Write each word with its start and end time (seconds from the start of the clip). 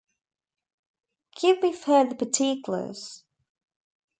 Give 1.39 1.61
me 1.61 1.73
further 1.73 2.15
particulars. 2.15 3.23